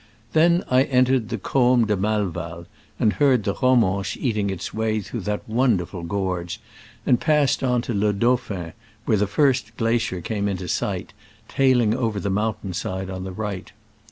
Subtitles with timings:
[0.33, 2.65] Then I entered the Combe de Malval,
[2.99, 6.59] and heard the Romanche eating its way through that wonderful gorge,
[7.05, 8.73] and pass ed on to Le Dauphin,
[9.05, 11.05] where the first glacier came into view,
[11.47, 13.71] tailing over the mountain side on the right.